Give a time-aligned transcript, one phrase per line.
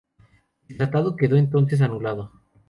[0.67, 2.31] El tratado quedó entonces anulado.